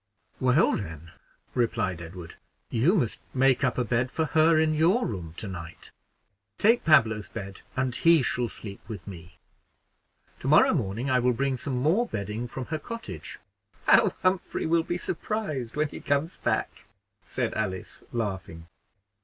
"Well, 0.39 0.71
then," 0.77 1.11
replied 1.53 2.01
Edward, 2.01 2.33
"you 2.71 2.95
must 2.95 3.19
make 3.35 3.63
up 3.63 3.77
a 3.77 3.83
bed 3.83 4.09
for 4.09 4.25
her 4.25 4.57
in 4.57 4.73
your 4.73 5.05
room 5.05 5.35
to 5.37 5.47
night. 5.47 5.91
Take 6.57 6.83
Pablo's 6.83 7.29
bed, 7.29 7.61
and 7.75 7.93
he 7.93 8.23
shall 8.23 8.49
sleep 8.49 8.81
with 8.87 9.05
me. 9.05 9.37
To 10.39 10.47
morrow 10.47 10.73
morning 10.73 11.11
I 11.11 11.19
will 11.19 11.33
bring 11.33 11.55
some 11.55 11.75
more 11.77 12.07
bedding 12.07 12.47
from 12.47 12.65
her 12.73 12.79
cottage." 12.79 13.37
"How 13.85 14.09
Humphrey 14.23 14.65
will 14.65 14.81
be 14.81 14.97
surprised 14.97 15.75
when 15.75 15.89
he 15.89 16.01
comes 16.01 16.39
back!" 16.39 16.87
said 17.23 17.53
Alice, 17.53 18.01
laughing.. 18.11 18.65